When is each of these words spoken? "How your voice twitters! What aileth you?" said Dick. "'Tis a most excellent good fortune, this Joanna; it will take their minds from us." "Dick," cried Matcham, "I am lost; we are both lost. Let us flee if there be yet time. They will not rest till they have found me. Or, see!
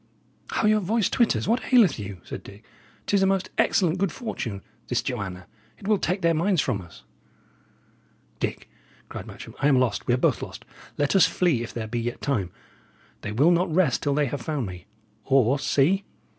"How 0.53 0.65
your 0.65 0.79
voice 0.79 1.11
twitters! 1.11 1.47
What 1.47 1.71
aileth 1.71 1.99
you?" 1.99 2.21
said 2.23 2.41
Dick. 2.41 2.65
"'Tis 3.05 3.21
a 3.21 3.27
most 3.27 3.51
excellent 3.59 3.99
good 3.99 4.11
fortune, 4.11 4.63
this 4.87 5.03
Joanna; 5.03 5.45
it 5.77 5.87
will 5.87 5.99
take 5.99 6.23
their 6.23 6.33
minds 6.33 6.59
from 6.59 6.81
us." 6.81 7.03
"Dick," 8.39 8.67
cried 9.09 9.27
Matcham, 9.27 9.53
"I 9.59 9.67
am 9.67 9.77
lost; 9.77 10.07
we 10.07 10.15
are 10.15 10.17
both 10.17 10.41
lost. 10.41 10.65
Let 10.97 11.15
us 11.15 11.27
flee 11.27 11.61
if 11.61 11.71
there 11.71 11.85
be 11.85 11.99
yet 11.99 12.19
time. 12.19 12.49
They 13.21 13.31
will 13.31 13.51
not 13.51 13.71
rest 13.71 14.01
till 14.01 14.15
they 14.15 14.25
have 14.25 14.41
found 14.41 14.65
me. 14.65 14.87
Or, 15.23 15.59
see! 15.59 16.03